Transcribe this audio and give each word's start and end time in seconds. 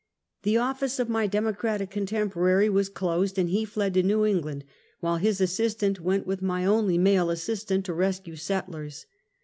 The 0.41 0.57
office 0.57 0.97
of 0.97 1.09
my 1.09 1.27
democratic 1.27 1.91
contempora 1.91 2.57
ry 2.61 2.69
was 2.69 2.89
closed, 2.89 3.37
and 3.37 3.51
he 3.51 3.65
fled 3.65 3.93
to 3.93 4.01
'New 4.01 4.25
England, 4.25 4.65
while 4.99 5.17
his 5.17 5.39
assistant 5.39 5.99
went 6.01 6.25
with 6.25 6.41
my 6.41 6.65
only 6.65 6.97
male 6.97 7.29
assistant 7.29 7.85
to 7.85 7.93
rescue 7.93 8.35
settlers. 8.35 9.05